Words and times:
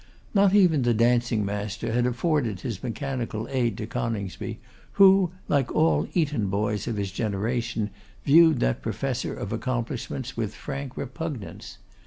Not 0.33 0.55
even 0.55 0.81
the 0.81 0.95
dancing 0.95 1.45
master 1.45 1.91
had 1.93 2.07
afforded 2.07 2.61
his 2.61 2.81
mechanical 2.81 3.47
aid 3.51 3.77
to 3.77 3.85
Coningsby, 3.85 4.57
who, 4.93 5.29
like 5.47 5.71
all 5.75 6.07
Eton 6.15 6.47
boys 6.47 6.87
of 6.87 6.97
his 6.97 7.11
generation, 7.11 7.91
viewed 8.25 8.61
that 8.61 8.81
professor 8.81 9.35
of 9.35 9.53
accomplishments 9.53 10.35
with 10.35 10.55
frank 10.55 10.97
repugnance. 10.97 11.77